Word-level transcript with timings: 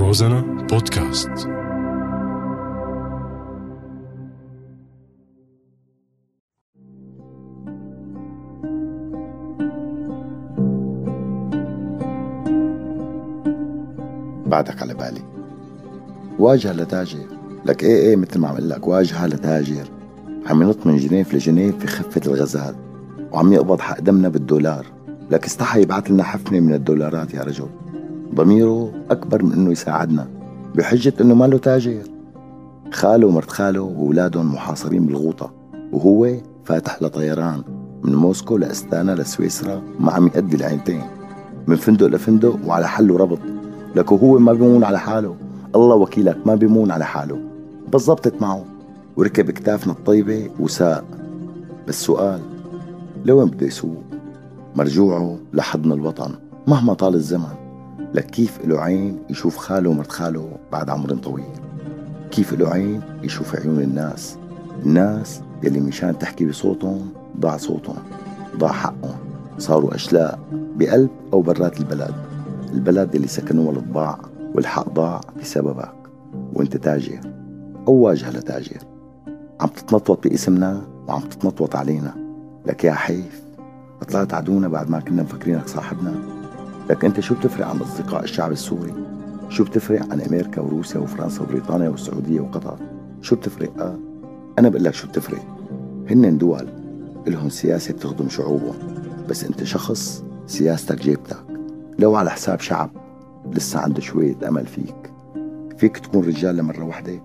روزانا 0.00 0.40
بودكاست. 0.40 1.28
بعدك 14.46 14.82
على 14.82 14.94
بالي. 14.94 15.22
واجهة 16.38 16.72
لتاجر. 16.72 17.18
لك 17.64 17.82
إيه 17.82 18.08
إيه 18.08 18.16
مثل 18.16 18.38
ما 18.38 18.48
عم 18.48 18.56
لك. 18.58 18.86
واجهة 18.86 19.26
لتاجر. 19.26 19.88
عم 20.46 20.62
ينط 20.62 20.86
من 20.86 20.96
جنيف 20.96 21.34
لجنيف 21.34 21.78
في 21.78 21.86
خفة 21.86 22.20
الغزال. 22.26 22.74
وعم 23.32 23.52
يقبض 23.52 23.80
حق 23.80 24.00
دمنا 24.00 24.28
بالدولار. 24.28 24.86
لك 25.30 25.44
استحى 25.44 25.82
يبعث 25.82 26.10
لنا 26.10 26.22
حفنة 26.22 26.60
من 26.60 26.74
الدولارات 26.74 27.34
يا 27.34 27.42
رجل. 27.42 27.68
ضميره 28.34 28.92
أكبر 29.10 29.42
من 29.42 29.52
إنه 29.52 29.70
يساعدنا 29.72 30.28
بحجة 30.74 31.12
إنه 31.20 31.34
ماله 31.34 31.58
تاجر. 31.58 32.02
خاله 32.92 33.26
ومرت 33.26 33.50
خاله 33.50 33.80
وأولادهم 33.80 34.54
محاصرين 34.54 35.06
بالغوطة 35.06 35.52
وهو 35.92 36.28
فاتح 36.64 37.02
لطيران 37.02 37.62
من 38.02 38.14
موسكو 38.14 38.56
لأستانا 38.56 39.12
لسويسرا 39.12 39.82
ما 40.00 40.12
عم 40.12 40.26
يأدي 40.26 40.56
العينتين 40.56 41.02
من 41.66 41.76
فندق 41.76 42.06
لفندق 42.06 42.58
وعلى 42.66 42.88
حل 42.88 43.10
وربط 43.10 43.38
لك 43.96 44.12
وهو 44.12 44.38
ما 44.38 44.52
بيمون 44.52 44.84
على 44.84 44.98
حاله. 44.98 45.36
الله 45.74 45.96
وكيلك 45.96 46.46
ما 46.46 46.54
بيمون 46.54 46.90
على 46.90 47.04
حاله. 47.04 47.38
بس 47.92 48.02
زبطت 48.02 48.42
معه. 48.42 48.64
وركب 49.16 49.50
كتافنا 49.50 49.92
الطيبة 49.92 50.50
وساق 50.60 51.04
بس 51.88 52.02
سؤال 52.02 52.40
لوين 53.24 53.48
بده 53.48 53.66
يسوق؟ 53.66 54.02
مرجوعه 54.76 55.38
لحضن 55.52 55.92
الوطن 55.92 56.34
مهما 56.66 56.94
طال 56.94 57.14
الزمن. 57.14 57.69
لك 58.14 58.26
كيف 58.26 58.64
له 58.64 58.80
عين 58.80 59.18
يشوف 59.30 59.56
خاله 59.56 59.90
ومرت 59.90 60.12
خاله 60.12 60.48
بعد 60.72 60.90
عمر 60.90 61.14
طويل؟ 61.14 61.44
كيف 62.30 62.52
له 62.52 62.68
عين 62.68 63.02
يشوف 63.22 63.56
عيون 63.56 63.80
الناس؟ 63.80 64.36
الناس 64.86 65.40
يلي 65.62 65.80
مشان 65.80 66.18
تحكي 66.18 66.46
بصوتهم 66.46 67.08
ضاع 67.40 67.56
صوتهم 67.56 68.02
ضاع 68.56 68.72
حقهم 68.72 69.18
صاروا 69.58 69.94
أشلاء 69.94 70.38
بقلب 70.52 71.10
أو 71.32 71.42
برات 71.42 71.80
البلد. 71.80 72.14
البلد 72.72 73.14
اللي 73.14 73.28
سكنوها 73.28 73.76
الطباع 73.76 74.18
والحق 74.54 74.88
ضاع 74.88 75.20
بسببك. 75.40 75.92
وأنت 76.52 76.76
تاجر 76.76 77.20
أو 77.88 77.92
واجهة 77.92 78.30
لتاجر. 78.30 78.78
عم 79.60 79.68
تتنطوط 79.68 80.22
باسمنا 80.28 80.82
وعم 81.08 81.20
تتنطوط 81.20 81.76
علينا. 81.76 82.14
لك 82.66 82.84
يا 82.84 82.92
حيف 82.92 83.42
طلعت 84.08 84.34
عدونا 84.34 84.68
بعد 84.68 84.90
ما 84.90 85.00
كنا 85.00 85.22
مفكرينك 85.22 85.68
صاحبنا. 85.68 86.39
لك 86.90 87.04
أنت 87.04 87.20
شو 87.20 87.34
بتفرق 87.34 87.66
عن 87.66 87.76
أصدقاء 87.76 88.24
الشعب 88.24 88.52
السوري؟ 88.52 88.94
شو 89.48 89.64
بتفرق 89.64 90.02
عن 90.12 90.20
أمريكا 90.20 90.60
وروسيا 90.60 91.00
وفرنسا 91.00 91.42
وبريطانيا 91.42 91.88
والسعودية 91.88 92.40
وقطر؟ 92.40 92.78
شو 93.22 93.36
بتفرق؟ 93.36 93.80
آه؟ 93.80 93.98
أنا 94.58 94.68
بقول 94.68 94.84
لك 94.84 94.94
شو 94.94 95.08
بتفرق. 95.08 95.42
هن 96.10 96.38
دول 96.38 96.68
إلهم 97.26 97.48
سياسة 97.48 97.94
بتخدم 97.94 98.28
شعوبهم. 98.28 98.74
بس 99.28 99.44
أنت 99.44 99.64
شخص 99.64 100.24
سياستك 100.46 101.00
جيبتك. 101.00 101.42
لو 101.98 102.16
على 102.16 102.30
حساب 102.30 102.60
شعب 102.60 102.90
لسه 103.52 103.80
عنده 103.80 104.00
شوية 104.00 104.36
أمل 104.48 104.66
فيك 104.66 105.12
فيك 105.78 105.98
تكون 105.98 106.24
رجال 106.24 106.56
لمرة 106.56 106.84
واحدة 106.84 107.20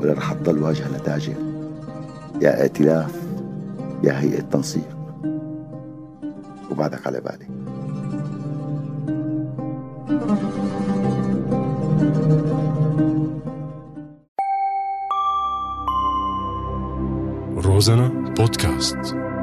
ولا 0.00 0.12
رح 0.12 0.32
تضل 0.32 0.62
واجهة 0.62 0.96
لتاجر 0.96 1.34
يا 2.42 2.62
ائتلاف 2.62 3.22
يا 4.04 4.20
هيئة 4.20 4.40
تنسيق. 4.40 4.96
وبعدك 6.70 7.06
على 7.06 7.20
بالي. 7.20 7.63
روزانا 17.56 18.08
بودكاست. 18.36 19.33